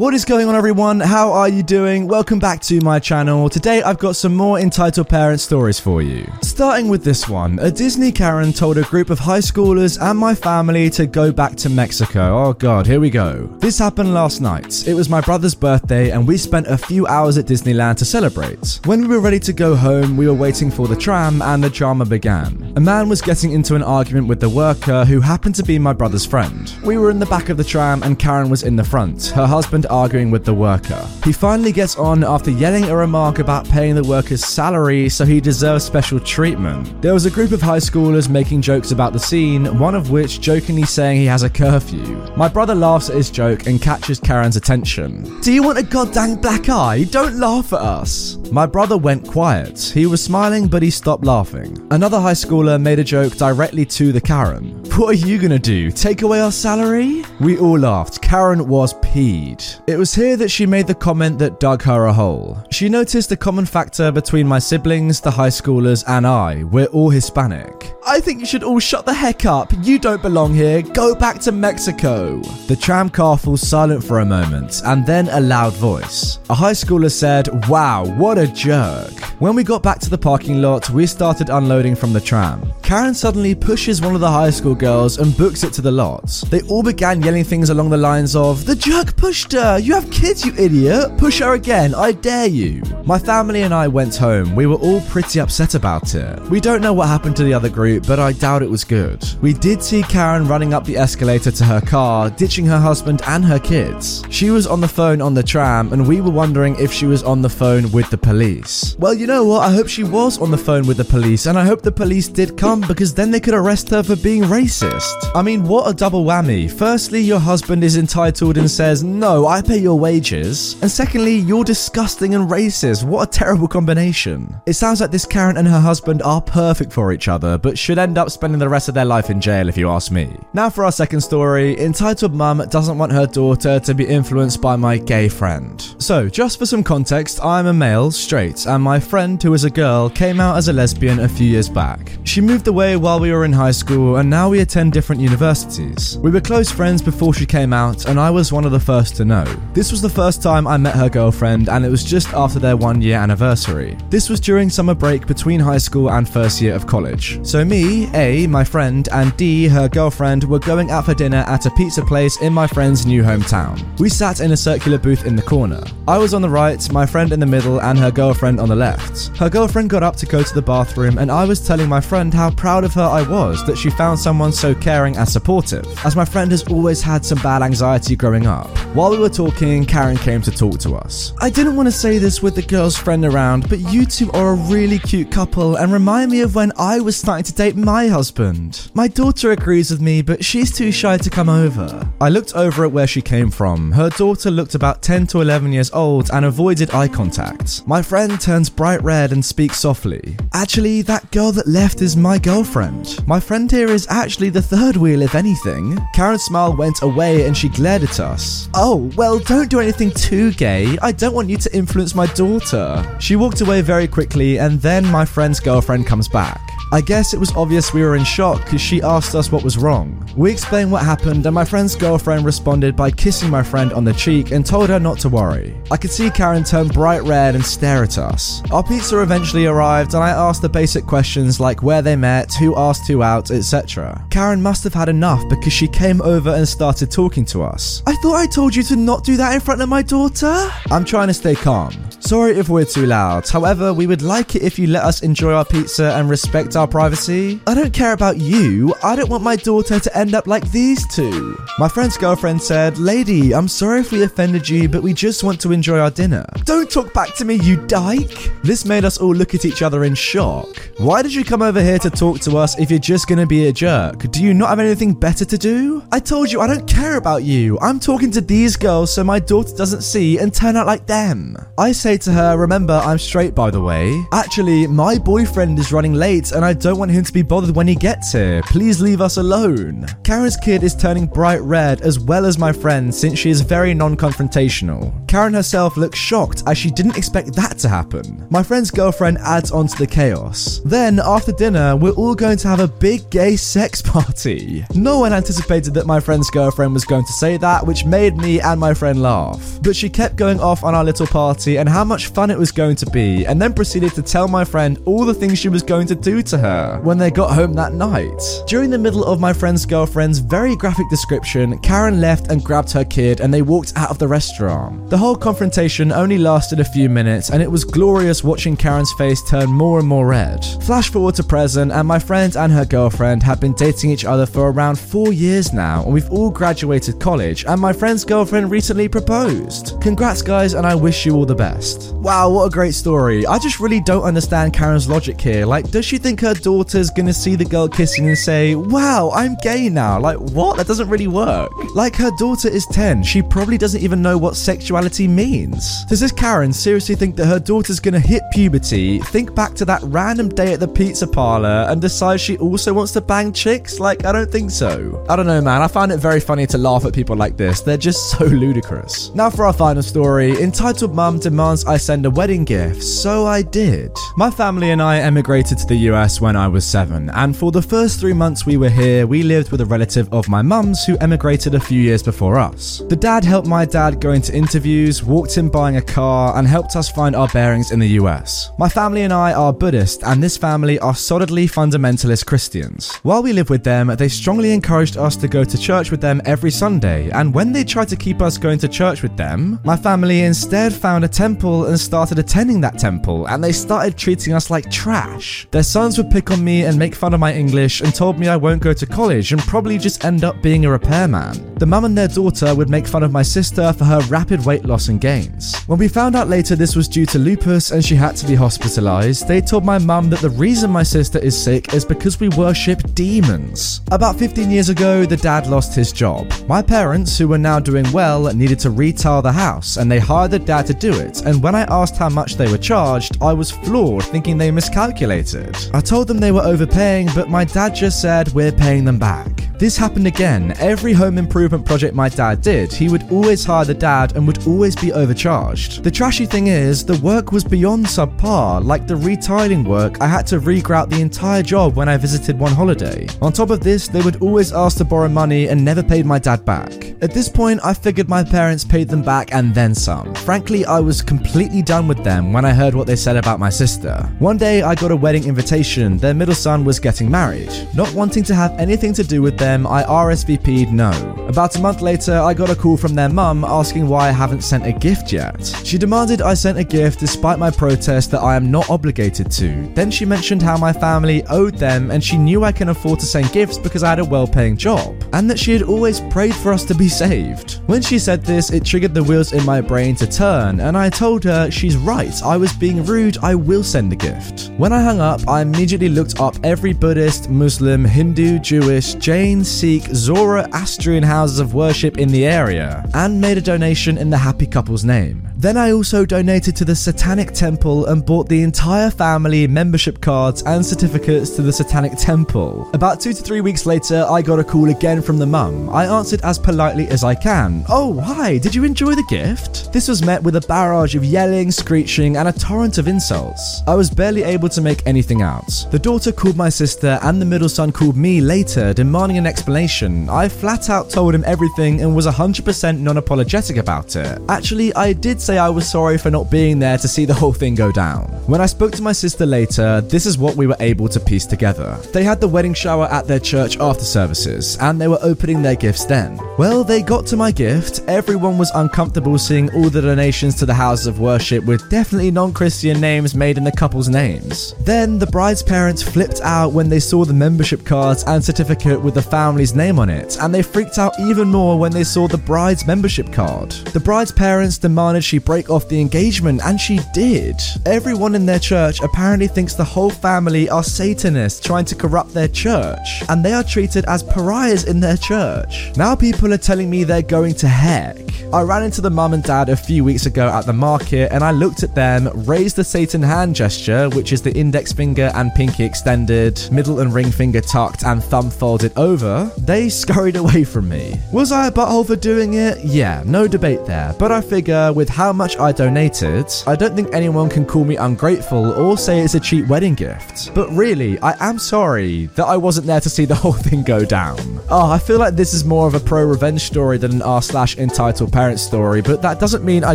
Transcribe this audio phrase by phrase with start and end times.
[0.00, 0.98] What is going on, everyone?
[0.98, 2.08] How are you doing?
[2.08, 3.50] Welcome back to my channel.
[3.50, 6.26] Today, I've got some more entitled parent stories for you.
[6.40, 10.34] Starting with this one, a Disney Karen told a group of high schoolers and my
[10.34, 12.46] family to go back to Mexico.
[12.46, 13.46] Oh god, here we go.
[13.58, 14.88] This happened last night.
[14.88, 18.80] It was my brother's birthday, and we spent a few hours at Disneyland to celebrate.
[18.86, 21.68] When we were ready to go home, we were waiting for the tram, and the
[21.68, 22.72] drama began.
[22.74, 25.92] A man was getting into an argument with the worker who happened to be my
[25.92, 26.72] brother's friend.
[26.82, 29.26] We were in the back of the tram, and Karen was in the front.
[29.26, 31.06] Her husband arguing with the worker.
[31.24, 35.40] He finally gets on after yelling a remark about paying the worker's salary so he
[35.40, 37.02] deserves special treatment.
[37.02, 40.40] There was a group of high schoolers making jokes about the scene, one of which
[40.40, 42.16] jokingly saying he has a curfew.
[42.36, 45.40] My brother laughs at his joke and catches Karen's attention.
[45.40, 47.04] Do you want a goddamn black eye?
[47.04, 48.39] Don't laugh at us.
[48.52, 49.80] My brother went quiet.
[49.80, 51.86] He was smiling, but he stopped laughing.
[51.92, 54.82] Another high schooler made a joke directly to the Karen.
[54.96, 55.90] What are you gonna do?
[55.92, 57.24] Take away our salary?
[57.38, 58.20] We all laughed.
[58.20, 59.80] Karen was peed.
[59.86, 62.58] It was here that she made the comment that dug her a hole.
[62.70, 66.64] She noticed a common factor between my siblings, the high schoolers, and I.
[66.64, 67.94] We're all Hispanic.
[68.04, 69.72] I think you should all shut the heck up.
[69.82, 70.82] You don't belong here.
[70.82, 72.40] Go back to Mexico.
[72.66, 76.40] The tram car falls silent for a moment, and then a loud voice.
[76.50, 79.12] A high schooler said, Wow, what a jerk.
[79.38, 82.72] When we got back to the parking lot, we started unloading from the tram.
[82.90, 86.24] Karen suddenly pushes one of the high school girls and books it to the lot.
[86.50, 89.78] They all began yelling things along the lines of, The jerk pushed her!
[89.78, 91.16] You have kids, you idiot!
[91.16, 92.82] Push her again, I dare you!
[93.04, 94.56] My family and I went home.
[94.56, 96.40] We were all pretty upset about it.
[96.50, 99.24] We don't know what happened to the other group, but I doubt it was good.
[99.40, 103.44] We did see Karen running up the escalator to her car, ditching her husband and
[103.44, 104.24] her kids.
[104.30, 107.22] She was on the phone on the tram, and we were wondering if she was
[107.22, 108.96] on the phone with the police.
[108.98, 109.60] Well, you know what?
[109.60, 112.26] I hope she was on the phone with the police, and I hope the police
[112.26, 115.30] did come because then they could arrest her for being racist.
[115.34, 116.70] I mean, what a double whammy.
[116.70, 120.80] Firstly, your husband is entitled and says, No, I pay your wages.
[120.82, 123.04] And secondly, you're disgusting and racist.
[123.04, 124.60] What a terrible combination.
[124.66, 127.98] It sounds like this Karen and her husband are perfect for each other, but should
[127.98, 130.36] end up spending the rest of their life in jail if you ask me.
[130.52, 134.76] Now for our second story entitled Mum Doesn't Want Her Daughter to Be Influenced by
[134.76, 135.80] My Gay Friend.
[135.98, 139.70] So, just for some context, I'm a male, straight, and my friend, who is a
[139.70, 142.12] girl, came out as a lesbian a few years back.
[142.24, 146.16] She moved away while we were in high school, and now we attend different universities.
[146.18, 149.16] We were close friends before she came out, and I was one of the first
[149.16, 149.44] to know.
[149.74, 152.76] This was the first time I met her girlfriend, and it was just after their
[152.76, 153.98] one year anniversary.
[154.08, 157.44] This was during summer break between high school and first year of college.
[157.44, 161.66] So, me, A, my friend, and D, her girlfriend, were going out for dinner at
[161.66, 163.82] a pizza place in my friend's new hometown.
[163.98, 165.82] We sat in a circular booth in the corner.
[166.06, 168.76] I was on the right, my friend in the middle, and her girlfriend on the
[168.76, 169.36] left.
[169.36, 172.32] Her girlfriend got up to go to the bathroom, and I was telling my friend
[172.32, 176.14] how proud of her I was that she found someone so caring and supportive, as
[176.14, 178.68] my friend has always had some bad anxiety growing up.
[178.94, 181.32] While we were talking, Karen came to talk to us.
[181.40, 184.50] I didn't want to say this with the girl's friend around, but you two are
[184.50, 188.08] a really cute couple and remind me of when I was starting to date my
[188.08, 188.90] husband.
[188.92, 192.12] My daughter agrees with me, but she's too shy to come over.
[192.20, 193.92] I looked over at where she came from.
[193.92, 197.86] Her daughter looked about 10 to 11 years old and avoided eye contact.
[197.86, 200.36] My friend turns bright red and speaks softly.
[200.52, 203.24] Actually, that girl that left is my girlfriend.
[203.28, 205.96] My friend here is actually the third wheel, if anything.
[206.12, 208.68] Karen's smile went away and she glared at us.
[208.74, 210.98] Oh, well, don't do anything too gay.
[211.00, 213.16] I don't want you to influence my daughter.
[213.20, 216.69] She walked away very quickly, and then my friend's girlfriend comes back.
[216.92, 219.78] I guess it was obvious we were in shock because she asked us what was
[219.78, 220.28] wrong.
[220.36, 224.12] We explained what happened, and my friend's girlfriend responded by kissing my friend on the
[224.12, 225.80] cheek and told her not to worry.
[225.92, 228.60] I could see Karen turn bright red and stare at us.
[228.72, 232.76] Our pizza eventually arrived, and I asked the basic questions like where they met, who
[232.76, 234.26] asked who out, etc.
[234.30, 238.02] Karen must have had enough because she came over and started talking to us.
[238.04, 240.68] I thought I told you to not do that in front of my daughter?
[240.90, 241.92] I'm trying to stay calm.
[242.20, 243.48] Sorry if we're too loud.
[243.48, 246.79] However, we would like it if you let us enjoy our pizza and respect our
[246.86, 247.60] privacy.
[247.66, 248.94] I don't care about you.
[249.02, 251.56] I don't want my daughter to end up like these two.
[251.78, 255.60] My friend's girlfriend said, Lady, I'm sorry if we offended you, but we just want
[255.62, 256.46] to enjoy our dinner.
[256.64, 258.50] Don't talk back to me, you dyke.
[258.62, 260.68] This made us all look at each other in shock.
[260.98, 263.66] Why did you come over here to talk to us if you're just gonna be
[263.68, 264.30] a jerk?
[264.30, 266.02] Do you not have anything better to do?
[266.12, 267.78] I told you I don't care about you.
[267.80, 271.56] I'm talking to these girls so my daughter doesn't see and turn out like them.
[271.78, 274.22] I say to her, remember, I'm straight by the way.
[274.32, 277.86] Actually, my boyfriend is running late and I don't want him to be bothered when
[277.86, 278.62] he gets here.
[278.62, 280.06] Please leave us alone.
[280.24, 283.94] Karen's kid is turning bright red as well as my friend since she is very
[283.94, 285.12] non confrontational.
[285.28, 288.46] Karen herself looks shocked as she didn't expect that to happen.
[288.50, 290.80] My friend's girlfriend adds on to the chaos.
[290.84, 294.84] Then, after dinner, we're all going to have a big gay sex party.
[294.94, 298.60] No one anticipated that my friend's girlfriend was going to say that, which made me
[298.60, 299.78] and my friend laugh.
[299.82, 302.72] But she kept going off on our little party and how much fun it was
[302.72, 305.82] going to be, and then proceeded to tell my friend all the things she was
[305.82, 308.42] going to do to her when they got home that night.
[308.66, 313.04] During the middle of my friend's girlfriend's very graphic description, Karen left and grabbed her
[313.04, 315.10] kid and they walked out of the restaurant.
[315.10, 319.42] The whole confrontation only lasted a few minutes and it was glorious watching Karen's face
[319.48, 320.64] turn more and more red.
[320.82, 324.46] Flash forward to present, and my friend and her girlfriend have been dating each other
[324.46, 329.08] for around four years now, and we've all graduated college, and my friend's girlfriend recently
[329.08, 330.00] proposed.
[330.00, 332.14] Congrats, guys, and I wish you all the best.
[332.14, 333.46] Wow, what a great story.
[333.46, 335.66] I just really don't understand Karen's logic here.
[335.66, 339.56] Like, does she think her daughter's gonna see the girl kissing and say, Wow, I'm
[339.62, 340.18] gay now?
[340.18, 340.76] Like, what?
[340.76, 341.70] That doesn't really work.
[341.94, 343.22] Like, her daughter is 10.
[343.22, 346.04] She probably doesn't even know what sexuality means.
[346.06, 350.02] Does this Karen seriously think that her daughter's gonna hit puberty, think back to that
[350.04, 354.00] random day at the pizza parlor, and decide she also wants to bang chicks?
[354.00, 355.24] Like, I don't think so.
[355.28, 355.82] I don't know, man.
[355.82, 357.80] I find it very funny to laugh at people like this.
[357.80, 359.34] They're just so ludicrous.
[359.34, 363.02] Now, for our final story entitled Mum Demands I Send a Wedding Gift.
[363.02, 364.12] So I did.
[364.36, 367.82] My family and I emigrated to the US when I was seven, and for the
[367.82, 371.18] first three months we were here, we lived with a relative of my mum's who
[371.18, 373.02] emigrated a few years before us.
[373.08, 376.96] The dad helped my dad go into interviews, walked him buying a car, and helped
[376.96, 378.70] us find our bearings in the US.
[378.78, 383.14] My family and I are Buddhist, and this family are solidly fundamentalist Christians.
[383.22, 386.40] While we lived with them, they strongly encouraged us to go to church with them
[386.44, 389.96] every Sunday, and when they tried to keep us going to church with them, my
[389.96, 394.70] family instead found a temple and started attending that temple, and they started treating us
[394.70, 395.66] like trash.
[395.70, 398.48] Their sons would pick on me and make fun of my English and told me
[398.48, 401.74] I won't go to college and probably just end up being a repairman.
[401.74, 404.84] The mum and their daughter would make fun of my sister for her rapid weight
[404.84, 405.76] loss and gains.
[405.86, 408.54] When we found out later this was due to lupus and she had to be
[408.54, 412.48] hospitalized, they told my mum that the reason my sister is sick is because we
[412.50, 414.00] worship demons.
[414.12, 416.52] About 15 years ago, the dad lost his job.
[416.68, 420.52] My parents, who were now doing well, needed to retile the house and they hired
[420.52, 421.42] the dad to do it.
[421.44, 425.76] And when I asked how much they were charged, I was floored thinking they miscalculated.
[425.92, 429.69] I told them they were overpaying, but my dad just said, We're paying them back.
[429.80, 430.74] This happened again.
[430.78, 434.66] Every home improvement project my dad did, he would always hire the dad and would
[434.66, 436.04] always be overcharged.
[436.04, 438.84] The trashy thing is, the work was beyond subpar.
[438.84, 442.72] Like the retiling work, I had to regrout the entire job when I visited one
[442.72, 443.26] holiday.
[443.40, 446.38] On top of this, they would always ask to borrow money and never paid my
[446.38, 447.14] dad back.
[447.22, 450.34] At this point, I figured my parents paid them back and then some.
[450.34, 453.70] Frankly, I was completely done with them when I heard what they said about my
[453.70, 454.28] sister.
[454.40, 456.18] One day, I got a wedding invitation.
[456.18, 457.72] Their middle son was getting married.
[457.94, 461.10] Not wanting to have anything to do with them, I RSVP'd no.
[461.48, 464.62] About a month later, I got a call from their mum asking why I haven't
[464.62, 465.64] sent a gift yet.
[465.84, 469.90] She demanded I sent a gift despite my protest that I am not obligated to.
[469.94, 473.26] Then she mentioned how my family owed them and she knew I can afford to
[473.26, 476.54] send gifts because I had a well paying job, and that she had always prayed
[476.54, 477.80] for us to be saved.
[477.86, 481.10] When she said this, it triggered the wheels in my brain to turn, and I
[481.10, 484.70] told her she's right, I was being rude, I will send a gift.
[484.76, 490.04] When I hung up, I immediately looked up every Buddhist, Muslim, Hindu, Jewish, Jain, Sikh,
[490.14, 495.04] Zoroastrian houses of worship in the area, and made a donation in the happy couple's
[495.04, 495.46] name.
[495.56, 500.62] Then I also donated to the Satanic Temple and bought the entire family membership cards
[500.62, 502.88] and certificates to the Satanic Temple.
[502.94, 505.90] About two to three weeks later, I got a call again from the mum.
[505.90, 507.84] I answered as politely as I can.
[507.88, 509.92] Oh, hi, did you enjoy the gift?
[509.92, 513.82] This was met with a barrage of yelling, screeching, and a torrent of insults.
[513.86, 515.68] I was barely able to make anything out.
[515.90, 520.28] The daughter called my sister, and the middle son called me later, demanding an explanation.
[520.30, 524.40] I flat out told him everything and was 100% non apologetic about it.
[524.48, 527.52] Actually, I did say I was sorry for not being there to see the whole
[527.52, 528.22] thing go down.
[528.46, 531.46] When I spoke to my sister later, this is what we were able to piece
[531.46, 531.98] together.
[532.12, 535.76] They had the wedding shower at their church after services, and they were opening their
[535.76, 536.38] gifts then.
[536.56, 540.74] Well, they got to my gift everyone was uncomfortable seeing all the donations to the
[540.74, 544.74] houses of worship with definitely non Christian names made in the couple's names.
[544.80, 549.14] Then the bride's parents flipped out when they saw the membership cards and certificate with
[549.14, 552.38] the family's name on it, and they freaked out even more when they saw the
[552.38, 553.70] bride's membership card.
[553.70, 557.60] The bride's parents demanded she break off the engagement, and she did.
[557.86, 562.48] Everyone in their church apparently thinks the whole family are Satanists trying to corrupt their
[562.48, 565.92] church, and they are treated as pariahs in their church.
[565.96, 568.18] Now people are telling me they're going to heck.
[568.52, 571.44] I ran into the mum and dad a few weeks ago at the market and
[571.44, 575.54] I looked at them, raised the Satan hand gesture, which is the index finger and
[575.54, 579.19] pinky extended, middle and ring finger tucked, and thumb folded over.
[579.20, 581.20] They scurried away from me.
[581.32, 582.78] Was I a butthole for doing it?
[582.84, 584.14] Yeah, no debate there.
[584.18, 587.96] But I figure with how much I donated, I don't think anyone can call me
[587.96, 590.54] ungrateful or say it's a cheap wedding gift.
[590.54, 594.04] But really, I am sorry that I wasn't there to see the whole thing go
[594.04, 594.38] down.
[594.70, 597.42] Oh, I feel like this is more of a pro revenge story than an r
[597.42, 599.94] slash entitled parent story, but that doesn't mean I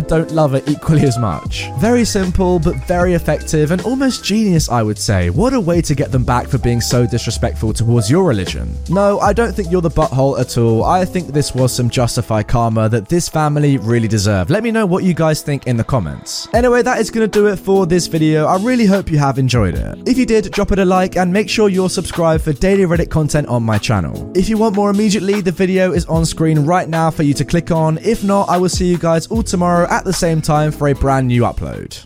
[0.00, 1.66] don't love it equally as much.
[1.78, 5.30] Very simple, but very effective and almost genius, I would say.
[5.30, 8.76] What a way to get them back for being so disrespectful towards your religion.
[9.20, 10.84] I don't think you're the butthole at all.
[10.84, 14.50] I think this was some justified karma that this family really deserved.
[14.50, 16.48] Let me know what you guys think in the comments.
[16.54, 18.46] Anyway, that is going to do it for this video.
[18.46, 20.08] I really hope you have enjoyed it.
[20.08, 23.10] If you did, drop it a like and make sure you're subscribed for daily Reddit
[23.10, 24.32] content on my channel.
[24.34, 27.44] If you want more immediately, the video is on screen right now for you to
[27.44, 27.98] click on.
[27.98, 30.94] If not, I will see you guys all tomorrow at the same time for a
[30.94, 32.05] brand new upload.